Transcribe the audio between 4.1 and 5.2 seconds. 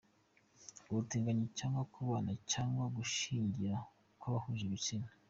kw’ abahuje ibitsina.